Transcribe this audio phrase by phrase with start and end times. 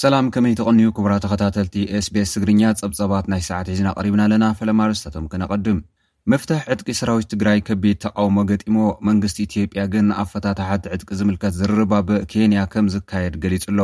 [0.00, 5.78] ሰላም ከመይ ተቐንዩ ክቡራ ተኸታተልቲ ኤስቤስ ትግርኛ ፀብፀባት ናይ ሰዓትሒዝና ቐሪብና ኣለና ፈለማርስታቶም ክነቐድም
[6.32, 8.76] መፍታሕ ዕድቂ ሰራዊት ትግራይ ከቢድ ተቃውሞ ገጢሞ
[9.08, 13.80] መንግስቲ ኢትዮጵያ ግን ኣብ ፈታትሓት ዕድቂ ዝምልከት ዝርርባብእ ኬንያ ከም ዝካየድ ገሊጹ ኣሎ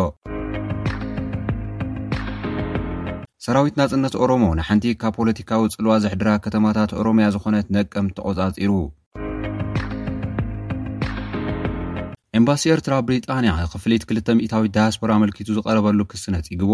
[3.46, 8.70] ሰራዊት ናፅነት ኦሮሞ ንሓንቲ ካብ ፖለቲካዊ ፅልዋ ዘሕድራ ከተማታት ኦሮምያ ዝኾነት ነቀም ተቆፃፂሩ
[12.38, 16.72] ኤምባሲ ኤርትራ ብሪጣንያ ክፍሊት 200ታዊት ዳያስፖራ ኣመልኪቱ ዝቐረበሉ ክስነፂግቦ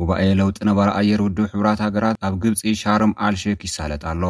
[0.00, 4.22] ጉባኤ ለውጥ ነባረ ኣየር ውድብ ሕብራት ሃገራት ኣብ ግብፂ ሻርም ኣልሼክ ይሳለጥ ኣሎ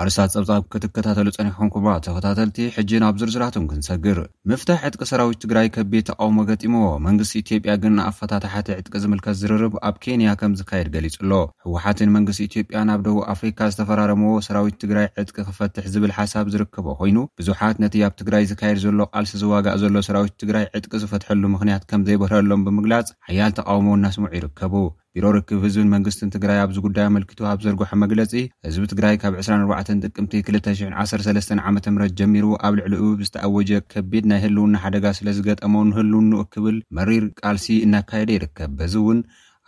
[0.00, 4.18] ኣርሳት ፀብጻብ ክትከታተሉ ፀኒኩም ኩም ተፈታተልቲ ሕጂ ናብ ዝርዝራትም ክንሰግር
[4.50, 9.96] ምፍታሕ ዕጥቂ ሰራዊት ትግራይ ከቤድ ተቃውሞ ገጢሞዎ መንግስቲ ኢትዮጵያ ግን ንኣፈታታሓቲ ዕጥቂ ዝምልከት ዝርርብ ኣብ
[10.06, 11.32] ኬንያ ከም ዝካየድ ገሊፁ ኣሎ
[11.66, 17.18] ህወሓትን መንግስቲ ኢትዮጵያ ናብ ደቡብ ኣፍሪካ ዝተፈራረምዎ ሰራዊት ትግራይ ዕጥቂ ክፈትሕ ዝብል ሓሳብ ዝርከቦ ኮይኑ
[17.40, 22.06] ብዙሓት ነቲ ኣብ ትግራይ ዝካየድ ዘሎ ቃልሲ ዝዋጋእ ዘሎ ሰራዊት ትግራይ ዕጥቂ ዝፈትሐሉ ምክንያት ከም
[22.08, 24.74] ዘይበህረሎም ብምግላፅ ሓያል ተቃውሞ ናስሙዕ ይርከቡ
[25.16, 28.32] ቢሮ ርክብ ህዝብን መንግስትን ትግራይ ኣብዚ ጉዳይ ኣመልክቱ ኣብ ዘርግሖ መግለፂ
[28.66, 35.04] ህዝቢ ትግራይ ካብ 24 ጥቅምቲ2013 ዓመ ምት ጀሚሩ ኣብ ልዕሊኡ ዝተኣወጀ ከቢድ ናይ ህልውና ሓደጋ
[35.18, 39.20] ስለ ዝገጠመ ንህልኑ ክብል መሪር ቃልሲ እናካየደ ይርከብ በዚ እውን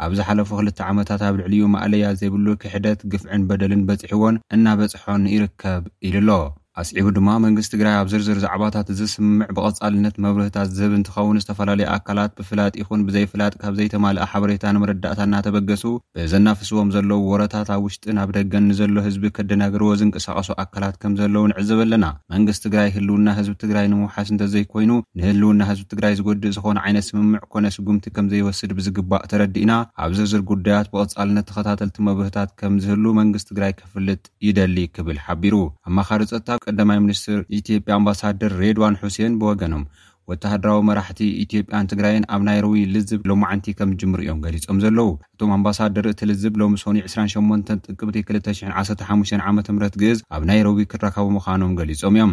[0.05, 6.27] ኣብ ዝሓለፉ 2ልተ ዓመታት ኣብ ልዕሊዩ ማእለያ ዘይብሉ ክሕደት ግፍዕን በደልን በፅሕዎን እናበፅሖን ይርከብ ኢሉ
[6.41, 6.42] ኣሎ
[6.83, 12.72] ኣስዒቡ ድማ መንግስት ትግራይ ኣብ ዝርዝር ዛዕባታት ዝስምምዕ ብቐፃልነት መብርህታት ዝህብ እንትኸውን ዝተፈላለዩ ኣካላት ብፍላጥ
[12.80, 15.84] ይኹን ብዘይፍላጥ ካብ ዘይተማልእ ኣሓበሬታ ንመረዳእታ እናተበገሱ
[16.19, 21.78] ብዘናፍስዎም ዘለዉ ወረታት ኣብ ውሽጢ ኣብ ደገን ንዘሎ ህዝቢ ከደናግርዎ ዝንቀሳቐሶ ኣካላት ከም ዘለዉ ንዕዘብ
[21.84, 27.42] ኣለና መንግስት ትግራይ ህልውና ህዝቢ ትግራይ ንምውሓስ እንተዘይኮይኑ ንህልውና ህዝቢ ትግራይ ዝጎዲእ ዝኾን ዓይነት ስምምዕ
[27.55, 29.72] ኮነ ስጉምቲ ከምዘይወስድ ብዝግባእ ተረዲ ኢና
[30.08, 35.55] ኣብ ዝርዝር ጉዳያት ብቐፃልነት ተኸታተልቲ መብርህታት ከም ዝህሉ መንግስት ትግራይ ክፍልጥ ይደሊ ክብል ሓቢሩ
[35.89, 39.85] ኣማኻሪ ፀታ ቀዳማይ ምኒስትር ኢትዮጵያ ኣምባሳደር ሬድዋን ሑሴን ብወገኖም
[40.30, 46.07] ወተሃድራዊ መራሕቲ ኢትዮጵያን ትግራይን ኣብ ናይሮቢ ልዝብ ሎማዓንቲ ከም ጅምር እዮም ገሊፆም ዘለዉ እቶም ኣምባሳደር
[46.13, 49.07] እቲ ልዝብ ሎሚ ስኒ 28 ጥቅብቲ 215
[49.47, 52.33] ዓም ግእዝ ኣብ ናይሮቢ ክረካቡ ምዃኖም ገሊፆም እዮም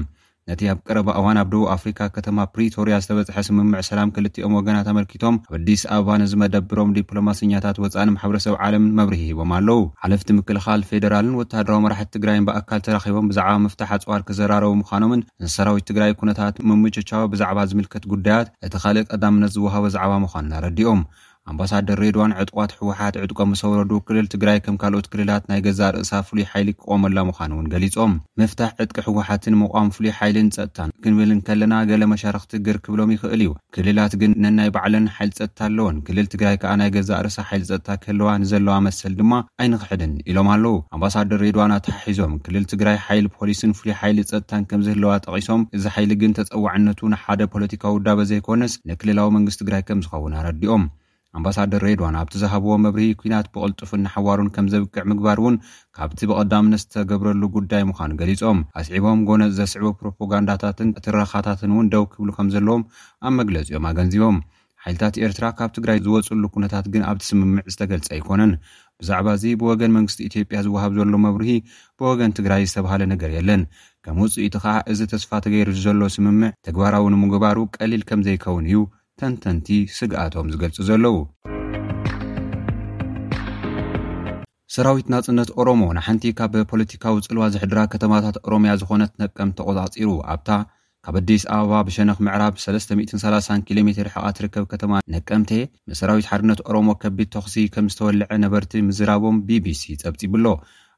[0.50, 5.36] ነቲ ኣብ ቀረባ እዋን ኣብ ደቡብ ኣፍሪካ ከተማ ፕሪቶርያ ዝተበፅሐ ስምምዕ ሰላም ክልትኦም ወገናት ኣመልኪቶም
[5.50, 11.80] ኣብ ኣዲስ ኣበባ ነዝመደብሮም ዲፕሎማስኛታት ወፃእኒ ማሕበረሰብ ዓለምን መብሪ ሂቦም ኣለው ዓለፍቲ ምክልኻል ፌደራልን ወታሃድራዊ
[11.86, 18.06] መራሕቲ ትግራይን ብኣካል ተራኺቦም ብዛዕባ ምፍታሕ ኣፅዋር ክዘራረቡ ምዃኖምን እንሰራዊት ትግራይ ኩነታት መምቸቻወ ብዛዕባ ዝምልከት
[18.14, 21.02] ጉዳያት እቲ ካልእ ቀዳምነት ዝወሃቦ ዛዕባ ምኳን እናረዲኦም
[21.52, 26.46] ኣምባሳደር ሬድዋን ዕጥቋት ሕወሓት ዕጥቆ መሰውረዱ ክልል ትግራይ ከም ካልኦት ክልላት ናይ ገዛ ርእሳ ፍሉይ
[26.52, 32.04] ሓይሊ ክቆመላ ምዃን እውን ገሊፆም መፍታሕ ዕጥቂ ሕወሓትን ምቋም ፍሉይ ሓይልን ፀጥታን ክንብልን ከለና ገሌ
[32.14, 36.92] መሻርክቲ ግርክብሎም ይኽእል እዩ ክልላት ግን ነናይ ባዕለን ሓይል ፀጥታ ኣለወን ክልል ትግራይ ከዓ ናይ
[36.98, 42.66] ገዛ ርእሳ ሓይሊ ፀጥታ ክህለዋ ንዘለዋ መሰል ድማ ኣይንክሕድን ኢሎም ኣለው ኣምባሳደር ሬድዋን ኣትሓሒዞም ክልል
[42.76, 48.20] ትግራይ ሓይሊ ፖሊስን ፍሉይ ሓይሊ ፀጥታን ከምዝህለዋ ጠቒሶም እዚ ሓይሊ ግን ተፀዋዕነቱ ንሓደ ፖለቲካዊ ውዳበ
[48.34, 50.86] ዘይኮነስ ንክልላዊ መንግስት ትግራይ ከም ዝኸውን ኣረዲኦም
[51.40, 55.56] ኣምባሳደር ሬድዋን ኣብቲ ዝሃብዎ መብርሂ ኩናት ብቐልጡፉ ናሓዋሩን ከም ዘብቅዕ ምግባር እውን
[55.98, 62.84] ካብቲ ብቐዳምነት ዝተገብረሉ ጉዳይ ምዃኑ ገሊፆም ኣስዒቦም ጎነፅ ዘስዕቦ ፕሮፖጋንዳታትን እትራኻታትን እውን ደውክብሉ ከም ዘለዎም
[63.28, 64.40] ኣብ መግለጺኦም ኣገንዚቦም
[64.84, 68.52] ሓይልታት ኤርትራ ካብ ትግራይ ዝወፅሉ ኩነታት ግን ኣብቲ ስምምዕ ዝተገልጸ ኣይኮነን
[69.02, 71.50] ብዛዕባ እዚ ብወገን መንግስቲ ኢትዮጵያ ዝውሃብ ዘሎ መብርሂ
[72.00, 73.62] ብወገን ትግራይ ዝተባሃለ ነገር የለን
[74.06, 78.80] ከም ውፅኢ ኢቲ ከኣ እዚ ተስፋ ተገይሩ ዘሎ ስምምዕ ተግባራዊ ንምግባሩ ቀሊል ከም ዘይከውን እዩ
[79.22, 79.68] ሰንተንቲ
[79.98, 81.16] ስግኣቶም ዝገልፁ ዘለው
[84.76, 90.50] ሰራዊት ናፅነት ኦሮሞ ንሓንቲ ካብ ፖለቲካዊ ፅልዋ ዝሕድራ ከተማታት ኦሮምያ ዝኾነት ነቀም ተቆፃፂሩ ኣብታ
[91.06, 95.52] ካብ ኣዲስ ኣበባ ብሸነክ ምዕራብ 330 ኪሎ ሜ ሕቓ ትርከብ ከተማ ነቀምተ
[95.92, 100.46] ምሰራዊት ሓድነት ኦሮሞ ከቢድ ተኽሲ ከም ዝተወልዐ ነበርቲ ምዝራቦም ቢቢሲ ፀብፂ ብሎ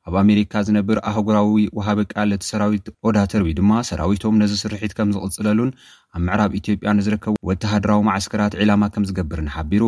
[0.09, 5.69] ኣብ ኣሜሪካ ዝነብር ኣህጉራዊ ውሃቢ ቃል እቲ ሰራዊት ኦዳተር ድማ ሰራዊቶም ነዚ ስርሒት ከም ዝቕፅለሉን
[6.17, 9.83] ኣብ ምዕራብ ኢትዮጵያ ንዝርከቡ ወተሃድራዊ ማዓስከራት ዕላማ ከም ዝገብር ን ሓቢሩ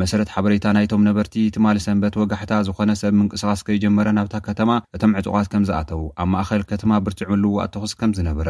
[0.00, 5.48] መሰረት ሓበሬታ ናይቶም ነበርቲ ትማል ሰንበት ወጋሕታ ዝኾነ ሰብ ምንቅስቃስ ከይጀመረ ናብታ ከተማ እቶም ዕጡቃት
[5.52, 8.48] ከም ዝኣተው ኣብ ማእኸል ከተማ ብርትዕ ምልውዋኣተክስ ከም ዝነበረ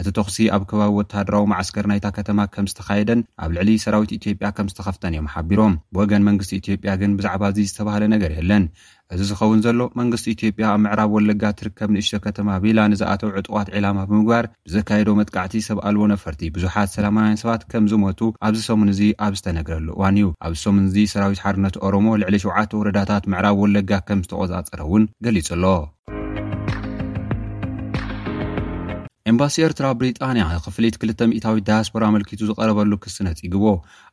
[0.00, 4.68] እቲ ተኽሲ ኣብ ከባቢ ወታሃድራዊ ማዓስከር ናይታ ከተማ ከም ዝተካየደን ኣብ ልዕሊ ሰራዊት ኢትዮጵያ ከም
[4.72, 8.64] ዝተኸፍጠን እዮም ሓቢሮም ብወገን መንግስቲ ኢትዮጵያ ግን ብዛዕባ እዚ ዝተባሃለ ነገር ይህለን
[9.16, 13.98] እዚ ዝኸውን ዘሎ መንግስቲ ኢትዮጵያ ኣብ ምዕራብ ወለጋ ትርከብ ንእሽቶ ከተማ ቤላ ንዝኣተው ዕጡቋት ዕላማ
[14.10, 19.34] ብምግባር ብዘካየዶ መጥቃዕቲ ሰብ ኣልቦ ነፈርቲ ብዙሓት ሰላማውያን ሰባት ከም ዝሞቱ ኣብዚ ሰሙን እዚ ኣብ
[19.40, 24.20] ዝተነግረሉ እዋን እዩ ኣብዚ ሰሙን እዚ ሰራዊት ሓርነት ኦሮሞ ልዕሊ ሸውዓተ ወረዳታት ምዕራብ ወለጋ ከም
[24.26, 25.64] ዝተቆፃፀረ እውን ገሊጹ ኣሎ
[29.38, 33.64] ኣባሲ ኤርትራ ብሪጣንያ ኽፍሊት 2ልተ00ታዊት ዳያስፖራ ኣመልኪቱ ዝቐረበሉ ክስነፂግቦ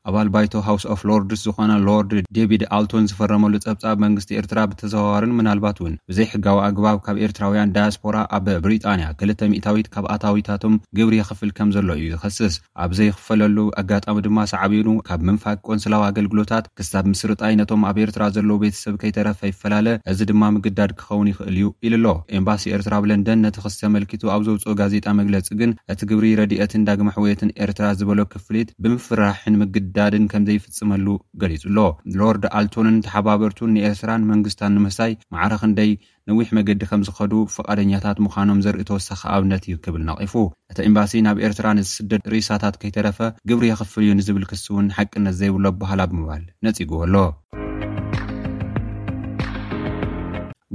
[0.10, 5.78] ኣባል ባይቶ ሃውስ ኦፍ ሎርድስ ዝኾነ ሎርድ ደቪድ ኣልቶን ዝፈረመሉ ፀብፃብ መንግስቲ ኤርትራ ብተዘዋዋሩን ምናልባት
[5.82, 12.06] እውን ብዘይሕጋዊ ኣግባብ ካብ ኤርትራውያን ዳያስፖራ ኣብ ብሪጣንያ ክልተሚ0ታዊት ካብኣታዊታቶም ግብሪ ይክፍል ከም ዘሎ እዩ
[12.14, 18.60] ዝከስስ ኣብዘይክፈለሉ ኣጋጣሚ ድማ ሳዕቢኑ ካብ ምንፋግ ቆንስላዊ ኣገልግሎታት ክሳብ ምስርጣይ ነቶም ኣብ ኤርትራ ዘለዉ
[18.66, 22.08] ቤተሰብ ከይተረፈ ይፈላለ እዚ ድማ ምግዳድ ክኸውን ይኽእል እዩ ኢሉ ኣሎ
[22.42, 27.56] ኤምባሲ ኤርትራ ብለንደን ነቲ ክስተ መልኪቱ ኣብ ዘውፅኦ ጋዜጣ መግለፂ ግን እቲ ግብሪ ረድአትን ዳግማሕውየትን
[27.66, 31.06] ኤርትራ ዝበሎ ክፍልት ብምፍራሕን ምግድ ዳድን ከም ዘይፍፅመሉ
[31.42, 31.80] ገሊፁ ኣሎ
[32.22, 35.92] ሎርድ ኣልቶንን ተሓባበርቱን ንኤርትራን መንግስታን ንምሳይ ማዕረክንደይ
[36.30, 40.34] ነዊሕ መገዲ ከም ዝከዱ ፍቃደኛታት ምኳኖም ዘርኢ ተወሳኪ ኣብነት እዩ ክብል ነቂፉ
[40.74, 43.20] እቲ ኤምባሲ ናብ ኤርትራን ስደድ ርእሳታት ከይተረፈ
[43.52, 47.16] ግብሪ የክፍል ዩ ንዝብል ክስእውን ሓቂነት ዘይብሎ ኣበሃላ ብምባል ነፂግዎ ኣሎ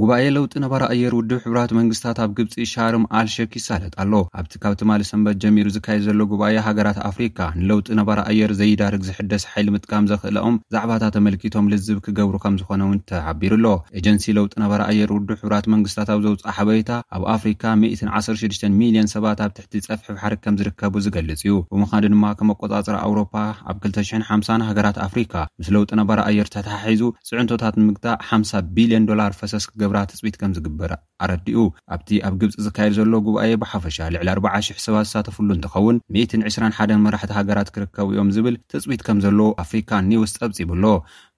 [0.01, 4.75] ጉባኤ ለውጢ ነበራ ኣየር ውድብ ሕብራት መንግስትታት ኣብ ግብፂ ሻርም ኣልሸክ ይሳለጥ ኣሎ ኣብቲ ካብ
[4.81, 9.67] ት ማሊ ሰንበት ጀሚሩ ዝካየድ ዘሎ ጉባኤ ሃገራት ኣፍሪካ ንለውጢ ነበራ ኣየር ዘይዳርግ ዝሕደስ ሓይሊ
[9.75, 13.67] ምጥቃም ዘክእለኦም ዛዕባታት ተመልኪቶም ልዝብ ክገብሩ ከም ዝኾነ ውን ተሓቢሩ ኣሎ
[14.01, 19.53] ኤጀንሲ ለውጢ ነበራ ኣየር ውድብ ሕብራት መንግስታትብ ዘውፅእ ሓበሬታ ኣብ ኣፍሪካ 116 ሚልዮን ሰባት ኣብ
[19.59, 23.35] ትሕቲ ፀፍሕብ ሓር ከም ዝርከቡ ዝገልፅ እዩ ብምኻኒ ድማ ከም ኣቆጻፅሪ ኣውሮፓ
[23.73, 29.65] ኣብ 2050 ሃገራት ኣፍሪካ ምስ ለውጢ ነበራ ኣየር ተተሓሒዙ ፅዕንቶታት ንምግታእ ሓሳ ቢልዮን ዶላር ፈሰስ
[29.71, 30.91] ክገ ትፅቢት ከም ዝግበር
[31.25, 31.59] ኣረዲኡ
[31.95, 37.69] ኣብቲ ኣብ ግብፂ ዝካየድ ዘሎ ጉባኤ ብሓፈሻ ልዕሊ 40,000 ሰባት ዝሳተፍሉ እንትኸውን 121 መራሕቲ ሃገራት
[37.75, 40.85] ክርከብ እዮም ዝብል ትፅቢት ከም ዘለ ኣፍሪካን ኒውስ ፀብፂብኣሎ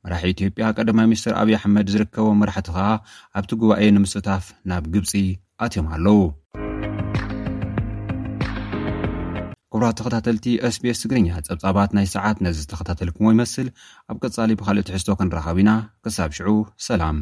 [0.04, 2.86] መራሒ ኢትዮጵያ ቀዳማ ሚኒስትር ኣብዪ ኣሕመድ ዝርከቦም መራሕቲ ከዓ
[3.40, 5.12] ኣብቲ ጉባኤ ንምስታፍ ናብ ግብፂ
[5.66, 6.20] ኣትዮም ኣለው
[9.74, 10.46] ክብራት ተኸታተልቲ
[10.76, 13.68] ስቤስ ትግርኛ ፀብፃባት ናይ ሰዓት ነዚ ዝተኸታተልኩሞ ይመስል
[14.14, 15.72] ኣብ ቀፃሊ ብካልእ ትሕዝቶ ክንራኸብ ኢና
[16.06, 16.50] ክሳብ ሽዑ
[16.88, 17.18] ሰላም